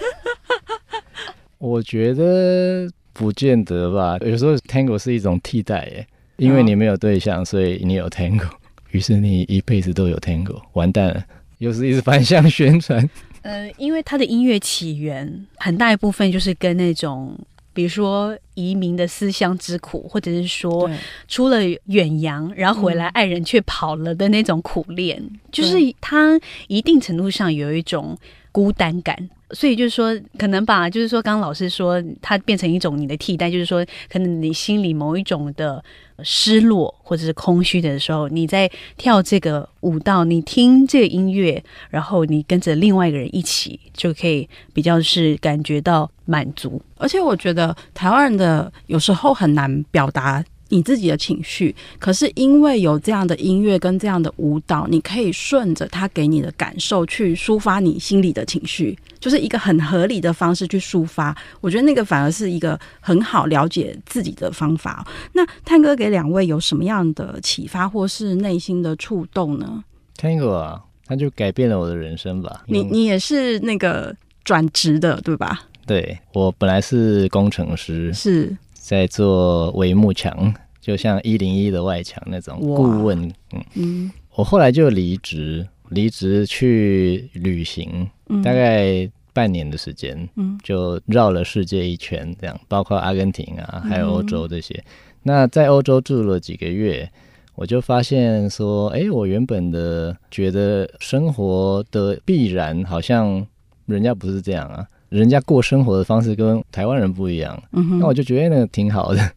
[1.59, 2.89] 我觉得。
[3.17, 6.05] 不见得吧，有时候 Tango 是一种替代耶，
[6.37, 8.49] 因为你没有对象，所以你有 Tango，
[8.95, 11.25] 于是你一辈子都有 Tango，完蛋了，
[11.59, 13.11] 又是一直反向宣传。
[13.43, 17.37] 呃，因为它的音乐起源很大一部分就是跟那种，
[17.73, 20.89] 比如说移民的思乡之苦，或者是说
[21.27, 28.17] 出了远洋，然后回来爱人却跑了的那种苦恋，嗯，就是他一定程度上有一种
[28.53, 29.29] 孤单感。
[29.51, 35.85] 所以就是说，可能吧，就是说，刚刚老师说，它变成一种你的替代，就是说，可能你心里某一种的
[36.23, 46.81] 失落或者是空虚的时候，你在跳这个舞蹈，你听这个音乐，然后你跟着另外一个人一起，就可以比较是感觉到满足。
[46.97, 50.45] 而且我觉得台湾人的有时候很难表达。
[50.75, 61.33] 你自己的情绪，可是因为有这样的音乐跟这样的舞蹈，你可以顺着他给你的感受去抒发你心里的情绪，就是一个很合理的方式去抒发。
[61.61, 65.07] 我觉得那个反而是一个很好了解自己的方法。
[65.33, 69.85] 那探哥给两位有什么样的启发或是内心的触动呢
[70.19, 72.65] ？Tango 啊，他就改变了我的人生吧。
[72.67, 75.63] 你你也是那个转职的对吧？
[75.87, 80.53] 对，我本来是工程师，是在做帷幕墙。
[80.85, 83.19] 就像一零一的外墙那种顾问，
[83.55, 83.65] 嗯。
[83.73, 94.75] 嗯，我后来就离职，离职去旅行，嗯，大概半年的时间，嗯，就绕了世界一圈，这样，包括阿根廷啊，还有欧洲这些。
[94.75, 94.85] 嗯，
[95.23, 97.11] 那在欧洲住了几个月，
[97.55, 103.47] 我就发现说，哎，我原本的觉得生活的必然，好像
[103.87, 109.33] 人家不是这样啊，人家过生活的方式跟台湾人不一样，嗯，那我就觉得那个挺好的。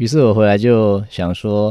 [0.00, 1.70] 于是我回来就想说，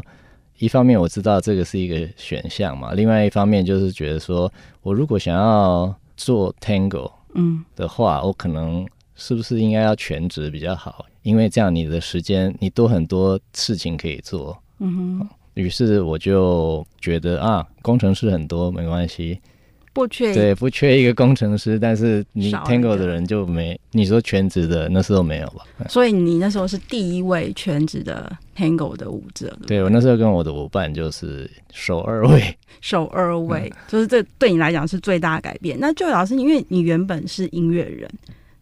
[0.60, 4.52] 一方面我知道这个是一个选项嘛，另外一方面就是觉得说，
[4.84, 11.04] 我如果想要做 Tango 嗯的话，我可能是不是应该要全职比较好？
[11.24, 14.56] 因为这样你的时间你多很多事情可以做。
[14.78, 15.30] 嗯哼。
[15.56, 19.42] 于是我就觉得啊，工程师很多没关系。
[20.00, 25.66] 不缺对，不缺一个工程师，但是你 Tango 的人就没，你说全职的那时候没有吧？
[25.90, 29.50] 所以你那时候是第一位全职的 Tango 的舞者。
[29.68, 35.78] 对，对我那时候跟我的舞伴就是首二位，首二位，就是这对你来讲是最大的改变。
[35.82, 38.10] 那 Joy 老师，因为你原本是音乐人，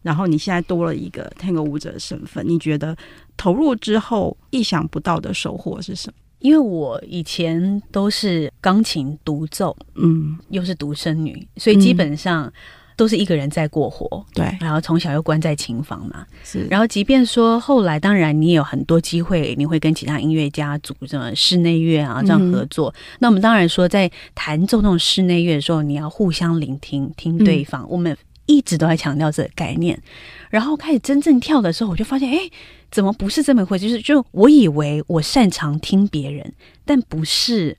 [0.02, 2.96] 然后你现在多了一个 Tango 舞者的身份，你觉得
[3.36, 6.14] 投入之后意想不到的收获是什么？
[6.40, 12.52] 因为我以前都是钢琴独奏，嗯，又是独生女，所以基本上
[12.96, 14.58] 都是一个人在过活，对、嗯。
[14.60, 16.66] 然后从小又关在琴房嘛，是。
[16.70, 22.92] 然后即便说后来，当然你也有很多机会，你会跟其他音乐家组什么室内乐啊这样合作。
[22.96, 27.82] 嗯、那我们当然说，在弹奏那种室内乐的时候，你要互相聆听，听对方。
[27.82, 28.16] 嗯、我们
[28.48, 30.02] 一直都在强调这个概念。
[30.50, 32.50] 然后开始真正跳的时候，我就发现，哎。
[32.90, 33.86] 怎么不是这么回事？
[33.86, 36.54] 就是就我以为我擅长听别人，
[36.86, 37.76] 但不是。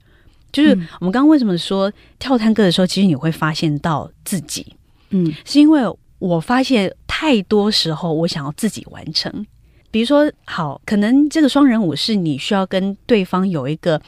[0.52, 4.76] 就是我们刚刚为什么说跳探戈的时候，其实你会发现到自己，
[5.08, 5.82] 嗯，是因为
[6.20, 9.44] 我发现太多时候我想要自己完成，
[9.90, 14.00] 比如说，好，可能这个双人舞是你需要跟对方有一个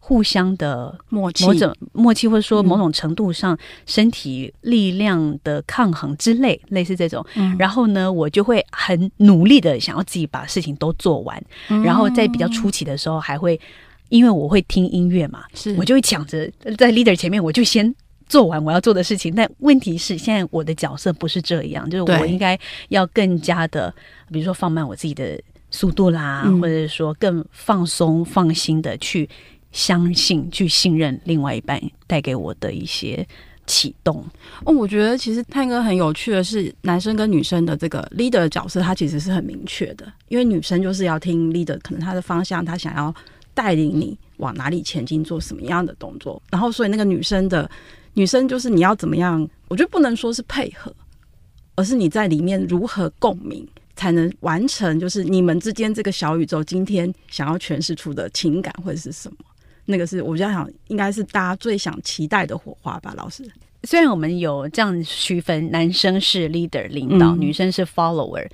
[0.00, 7.24] 互相的默契，某种默契，或者说某种程度上身体力量的抗衡之类，嗯、类似这种。
[7.56, 13.60] 然后呢，我就会很努力的想要自己把事情都做完，嗯、然后在比较初期的时候，还会
[14.08, 15.76] 因为我会听音乐嘛，是。
[15.76, 17.94] 我就会抢着在 leader 前面，我就先。
[18.30, 22.56] 做完我要做的事情，但问题是现在我的角色不是这样，就是我应该
[22.90, 23.92] 要更加的，
[24.30, 25.36] 比如说放慢我自己的
[25.72, 29.28] 速度啦，嗯、或者说更放松、放心的去
[29.72, 33.26] 相信、去信任另外一半带给我的一些
[33.66, 34.24] 启动。
[34.64, 43.14] 哦，我觉得其实探哥很有趣的是，男生跟女生的这个 leader 角色，他其实是很明确的，因为女生就是要听 leader，可能他的方向，他想要
[43.54, 47.70] 带领你往哪里前进，做什么样的动作，然后所以那个女生的。
[48.14, 49.48] 女生就是你要怎么样？
[49.68, 50.92] 我觉得不能说是配合，
[51.76, 59.36] 而是你在里面如何共鸣，才能完成就是你们之间这个小宇宙今天想要诠释出的情感或者是什么？
[59.86, 63.14] 那个是我比较想应该是大家最想期待的火花吧。
[63.16, 63.44] 老师，
[63.84, 68.46] 虽然我们有这样区分，男生是 leader 领导，嗯、女生是 follower。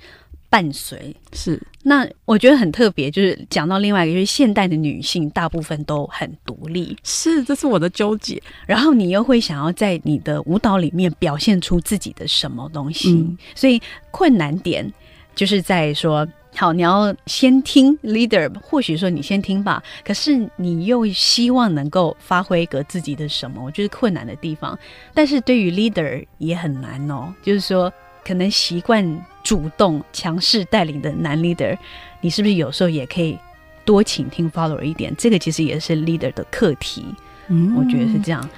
[0.49, 8.41] 伴随是，那我觉得很特别，就是讲到另外一个，就是现代的女性大部分都很独立，是，这是我的纠结。
[8.65, 13.77] 然后你又会想要在你的舞蹈里面表现出自己的什么东西，嗯、所以
[14.09, 14.89] 困难点
[15.35, 16.25] 就是在说，
[16.57, 24.77] 好，你要先听 leader，或许说你先听吧，可是你又希望能够发挥一个自己的什么，我觉得困难的地方。
[25.13, 27.91] 但是对于 leader 也很难哦，就是说。
[28.25, 31.77] 可能习惯主动强势带领的男 leader，
[32.19, 33.39] 你是不是有时候也可以
[33.85, 35.15] 多倾听 follower 一点？
[35.17, 37.05] 这个其实也是 leader 的课题。
[37.47, 38.49] 嗯，我觉得是这样，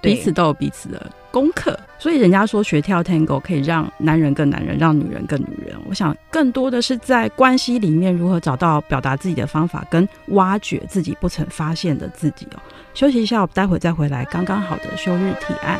[0.00, 1.78] 彼此都有彼此的功课。
[1.98, 5.76] 所以人家说学跳 Tango 可以让男人更男人，让女人更女人。
[5.88, 12.60] 我想更多的是在关系里面如何找到表达自己的方法，跟挖掘自己不曾发现的自己哦。
[12.94, 14.24] 休息一下，我待会再回来。
[14.26, 15.78] 刚刚好的休日提案。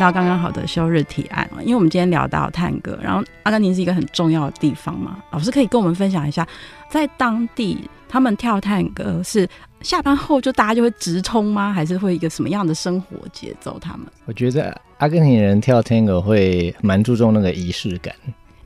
[0.00, 6.46] 到刚刚好的休日提案，因为我们今天聊到探戈，然后阿根廷是一个很重要的地方嘛，老师可以跟我们分享一下，
[6.88, 9.46] 在当地他们跳探戈是
[9.82, 11.70] 下班后就大家就会直冲吗？
[11.70, 13.78] 还是会一个什么样的生活节奏？
[13.78, 18.14] 他们我觉得阿根廷人跳探戈会蛮注重那个仪式感，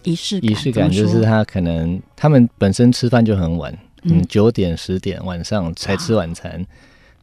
[0.04, 6.64] 仪式仪式感就是他可能他们本身吃饭就很晚，嗯，九点十点晚上才吃晚餐，啊、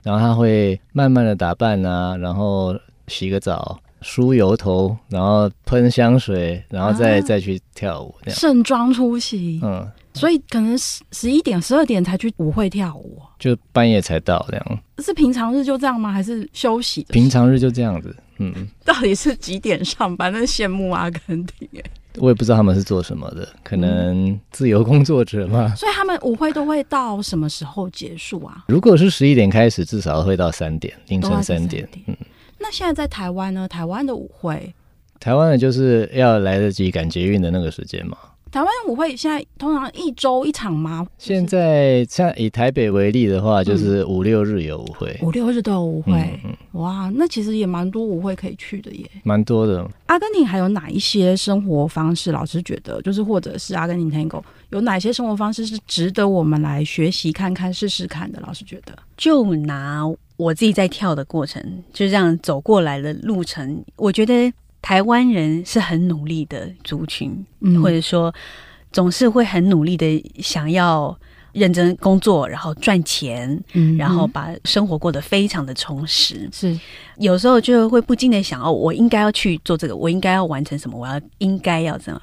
[0.03, 2.75] 然后他会慢慢的打扮啊，然后。
[3.07, 9.59] 洗个澡，梳油头，然后喷香水，然后再、啊、再去跳舞，盛装出席。
[9.63, 14.79] 嗯，所以可能十十一点、十二点才去舞会跳舞，就半夜才到这样。
[14.99, 16.11] 是平常日就这样吗？
[16.11, 17.05] 还是休息？
[17.09, 18.15] 平常日就这样子。
[18.39, 20.31] 嗯，到底是几点上班？
[20.33, 21.81] 那羡慕阿根廷哎，
[22.17, 25.75] 我也不知道他们是做什么的，可能自由工作者嘛。
[25.75, 28.65] 所以他们舞会都会到什么时候结束啊？
[28.67, 31.87] 如果是十一点开始，至少会到三点，凌晨三点。
[32.07, 32.17] 嗯。
[32.71, 33.67] 现在在台湾呢？
[33.67, 34.73] 台湾的舞会，
[35.19, 38.17] 台湾的就是要来得及赶捷运的那个时间嘛。
[38.51, 41.07] 台湾舞会现在通常一周一场吗？
[41.17, 46.11] 现在像以台北为例的话，就是五六日有舞会，五六日都有舞会。
[46.13, 49.89] 嗯嗯、哇，那其实也蛮多舞会可以去的耶，蛮多的。
[50.07, 52.33] 阿根廷还有哪一些生活方式？
[52.33, 58.41] 老师觉得，就是或者是阿根廷 Tango 有哪些生活方式是值得我们来学习看看、试试看的？
[58.41, 60.03] 老师觉得，就拿。
[60.37, 64.51] 我自己在跳的过程，就这样走过来的路程，我觉得
[64.81, 68.33] 台湾人是很努力的族群，嗯、或者说
[68.91, 71.17] 总是会很努力的想要
[71.51, 76.49] 认真工作，然后赚钱，嗯、然后把生活过得非常的充实。
[76.51, 76.77] 是
[77.17, 82.21] 有时候就会不禁的想，哦，我应该要去做这个，我应该要完成什么，我要应该要这样，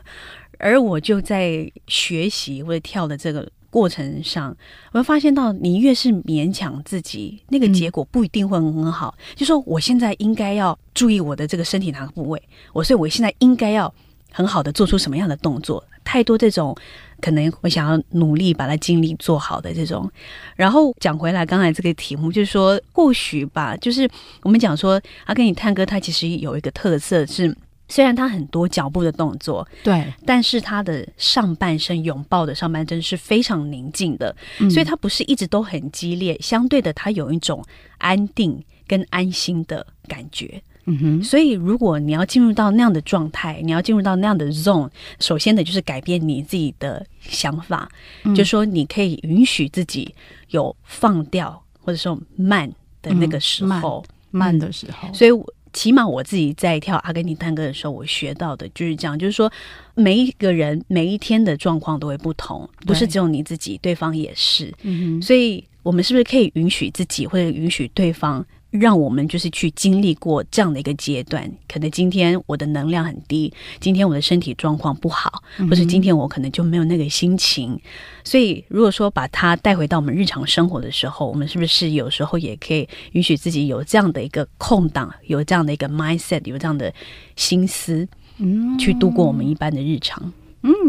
[0.58, 3.48] 而我就在学习或者跳的这个。
[3.70, 4.56] 过程上，
[4.92, 9.14] 我会发现到你越是勉强自己，那个结果不一定会很好。
[9.18, 12.42] 嗯、就说我现在应该要注意我的这个身体哪个部位，
[12.72, 13.92] 我所以我现在应该要
[14.32, 15.84] 很好的做出什么样的动作。
[16.04, 16.74] 太多这种
[17.20, 20.10] 可能，我想要努力把它尽力做好的这种。
[20.56, 24.08] 然后讲回来，刚才这个题目就是说，或许吧，就是
[24.42, 27.54] 我们讲说，阿根廷探戈，它其实有一个特色是。
[27.88, 36.38] 虽然他很多脚步的动作，对，但是他的上半身拥抱的上半身是非常宁静的，嗯、所以他不是一直都很激烈。
[36.40, 37.64] 相对的，他有一种
[37.96, 40.62] 安定跟安心的感觉。
[40.84, 47.90] 嗯哼，所以如果你要进入到那样的状态，你要进入到那样的 zone，首先的就是改变你自己的想法，
[48.24, 50.14] 嗯、就说你可以允许自己
[50.48, 52.70] 有放掉或者说慢
[53.00, 55.12] 的那个时候，嗯、慢，慢的时候。
[55.14, 55.46] 所以我。
[55.72, 59.50] 起码我自己在跳阿根廷探戈的时候，我学到的就是这样，就是说
[59.94, 64.72] 每一个人每一天的状况都会不同，不是只有你自己，对方也是。
[64.82, 68.44] 嗯哼，所以我们是不是可以允许自己，或者允许对方？
[68.70, 77.72] 让我们就是去经历过这样的一个阶段，可能今天我的能量很低，今天我的身体状况不好，或者今天我可能就没有那个心情。
[77.72, 77.80] 嗯、
[78.24, 86.92] 所以，如果说把它带回到我们日常生活的时候，我们是不是有时候也可以允许自己有这样的一个空档，有这样的一个 mindset，有这样的
[87.36, 88.06] 心思，
[88.36, 90.22] 嗯，去度过我们一般的日常？
[90.22, 90.32] 嗯，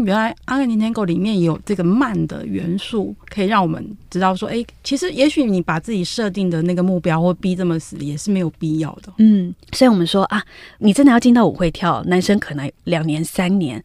[0.04, 9.12] 原来阿根廷探戈里面也有这个慢的元素，可以让我们知道说，哎，其实也许你把自己设定的那个目标或逼这么死，也是没有必要的。
[9.18, 10.42] 嗯，所以我们说啊，
[10.78, 13.82] 你真的要进到舞会跳，男生可能两年三年，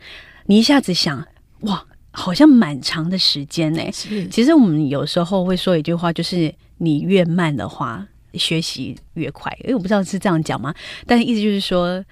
[0.47, 1.23] 你一下子想，
[1.61, 3.81] 哇，好像蛮长的时间呢。
[3.91, 9.55] 是，其实我们有时候会说一句话，就是你越慢的话，学习越快。
[9.63, 10.73] 因为我不知道是这样讲吗？
[11.05, 12.03] 但是意思就是说。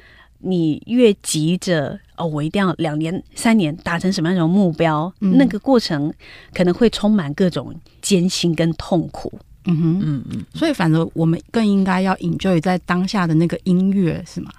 [0.43, 6.13] 你越急着哦，我一定要两年、三年达成什么样的目标，嗯、那个过程
[6.53, 9.31] 可能会充满各种艰辛跟痛苦。
[9.65, 14.51] 嗯哼，嗯嗯，所以反正我们更应该要 enjoy 在当下的那个音乐，是吗？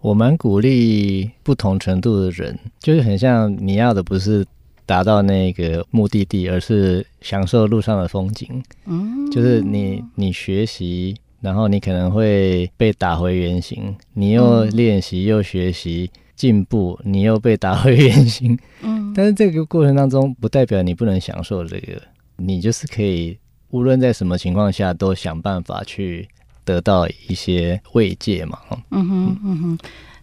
[0.00, 4.46] 我蛮鼓励不同程度的人，就是很像你要的不是
[4.86, 8.62] 达到那个目的地，而是享受路上的风景。
[8.86, 11.16] 嗯，就是你你学习。
[11.44, 18.58] 然后你可能会被打回原形，你又练习又学习进步，你又被打回原形。
[18.80, 22.00] 嗯，但是这个过程当中不代表你不能享受这个，
[22.38, 23.36] 你就是可以
[23.68, 26.26] 无论在什么情况下都想办法去
[26.64, 28.58] 得到一些慰藉嘛。
[28.90, 29.78] 嗯哼嗯哼，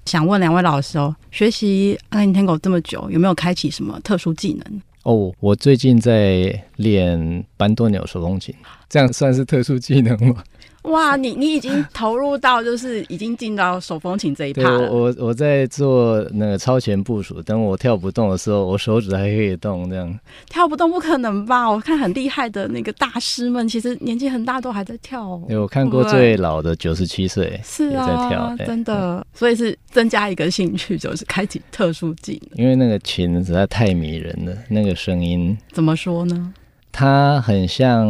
[0.08, 4.82] 想问两位老师哦，学习阿根廷探戈这么久，有没有开启什么特殊技能？
[5.04, 8.54] 哦，我最近在练班多纽手风琴，
[8.90, 10.44] 这样算是特殊技能吗？
[10.86, 14.92] 哇，你你已经投入到就是已经进到手风琴这一趴了。
[14.92, 20.20] 我我在做那个超前部署，等我跳不动的时候，我手指还可以动，这样。
[20.50, 21.70] 跳不动不可能吧？
[21.70, 25.44] 我看很厉害的那个大师们，其实年纪很大都还在跳哦。
[25.50, 29.24] 有看过最老的九十七岁是啊，在跳，真的。
[29.36, 32.60] 所以是增加一个兴趣，就是开启特殊技能。
[32.60, 36.52] 因为那个琴实在太迷人了，那个声音怎么说呢？
[36.92, 38.08] 它很像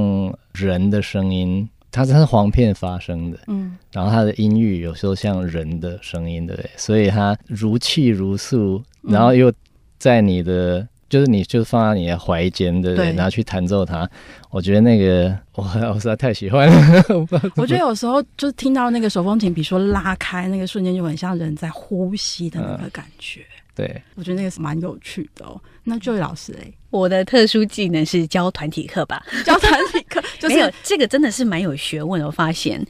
[0.53, 1.67] 人的声音。
[1.93, 6.71] 它是簧片发声的，嗯，然后它的音域有时候像人的声音，对不对？
[6.77, 9.51] 所以它如泣如诉，然后又
[9.99, 13.11] 在你的，嗯、就是你就放在你的怀间，对不对？
[13.11, 14.09] 对，然后去弹奏它，
[14.51, 17.03] 我觉得那个我我实在太喜欢了。
[17.57, 23.41] 我觉得有时候就是听到那个手风琴，比如说拉开那个瞬间，就很像人在呼吸的那个感觉。
[23.41, 25.59] 嗯对，我觉得那个是蛮有趣的哦。
[25.83, 29.25] 那 Joy 老师哎，我的特殊技能是教团体课吧？
[29.43, 32.27] 教团体课就是这个，真的是蛮有学问的。
[32.27, 32.85] 我发现，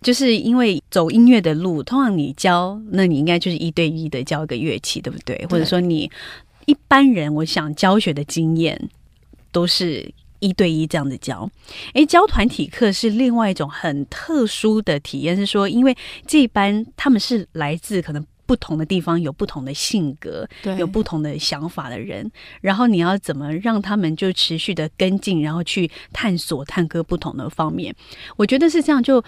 [0.00, 5.36] 就是因为走音乐的路，通常你教，那你应该就是一对一的教一个乐器，对不对？
[5.36, 6.10] 对，或者说你
[6.66, 8.88] 一般人，我想教学的经验
[9.50, 10.08] 都是
[10.38, 11.50] 一对一这样子教。
[11.94, 18.24] 诶，教团体课是另外一种很特殊的体验，是说，因为这一班他们是来自可能。
[18.48, 22.28] 不同的地方有不同的性格，对，有不同的想法的人，
[22.62, 27.94] 然后你要怎么让他们就持续的跟进，然后去探索探戈不同的方面？
[28.36, 29.02] 我觉得是这样。
[29.02, 29.22] 就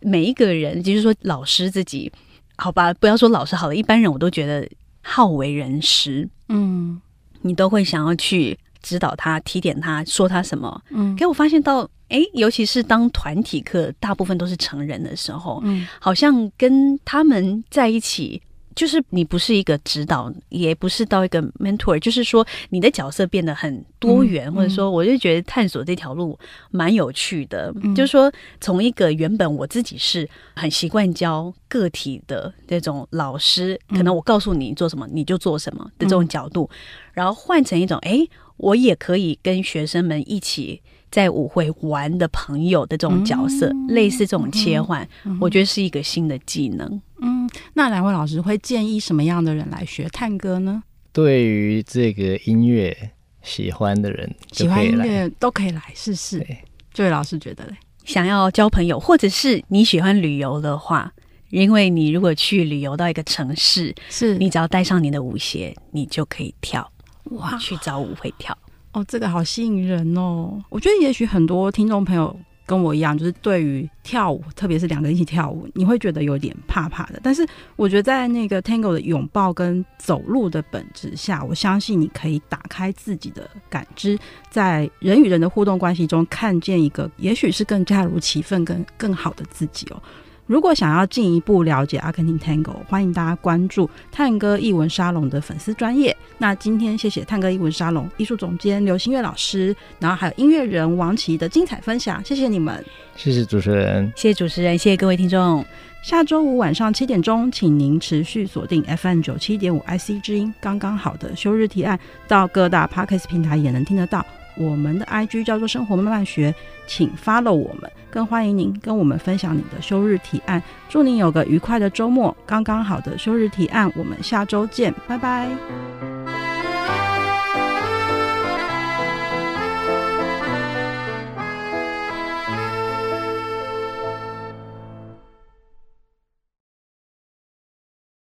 [0.00, 2.12] 每一个人，就是说老师自己，
[2.56, 4.68] 好吧，不要说老师好了，一般人我都觉得
[5.00, 7.00] 好为人师，嗯，
[7.40, 11.16] 你都会想要去指导他、提点他、说他什么，嗯。
[11.16, 18.42] 给我发现到，哎，尤其是当团体课大部分都是成人的时候，嗯，好像跟他们在一起。
[18.76, 26.38] 就是你不是一个指导，也不是到一个 mentor，就是说你的角色变得很多元，嗯、或者说，我就觉得探索这条路
[26.70, 27.74] 蛮有趣的。
[27.82, 36.76] 嗯、就是说，从一个原本我自己是很习惯教个体的那种老师，嗯、可能我告诉你做什么你就做什么的这种角度，嗯、
[37.14, 47.00] 然后换成一种，哎，我也可以跟学生们一起在舞会玩的朋友的这种角色，嗯、类似这种切换，嗯、我觉得是一个新的技能。
[47.20, 50.82] 嗯，那两位老师会建议什么样的人来学探戈呢？
[51.12, 52.94] 对于这个音乐
[53.42, 56.40] 喜欢的人，喜欢音乐都可以来试试。
[56.40, 56.58] 对
[56.92, 61.10] 这位老师觉得嘞，想要交朋友，或者是你喜欢旅游的话，
[61.50, 66.90] 因为你如果去旅游到一个城市，是你只要带上你的舞鞋，你就可以跳，
[67.30, 68.56] 哇，去找舞会跳。
[68.96, 70.58] 哦，这个好吸引人哦！
[70.70, 72.34] 我觉得也许很多听众朋友
[72.64, 77.20] 跟我一样，就是对于跳舞，特别是两个人一起跳舞，你会觉得有点怕怕的。
[77.22, 84.18] 但是我觉得在那个 Tango 的拥抱跟走路的本质下，我相信你可以打开自己的感知，
[84.48, 90.02] 在人与人的互动关系中，看见一个也许是更加如其分、更更好的自己哦。
[90.46, 96.16] 如果想要进一步了解阿根廷 Tango，欢迎大家关注探戈艺文沙龙的粉丝专业。
[96.38, 102.84] 那今天谢谢探戈艺文沙龙艺术总监刘新月老师，然后还有音乐人王琦的精彩分享，谢谢你们，
[103.16, 105.64] 谢谢主持人，谢谢主持人，谢谢各位听众。
[106.00, 114.24] 下周五晚上七点钟，请您持续锁定 FM 九七点五 IC 之音，刚刚好的休日提案到各大 Podcast 平台也能听得到。
[114.56, 116.54] 我们的 IG 叫做生活慢慢学，
[116.86, 120.62] 请 follow 我们，更欢迎您跟我们分享你的休日提案。
[120.88, 126.45] 祝您有个愉快的周末，刚刚好的休日提案，我们下周见，拜拜。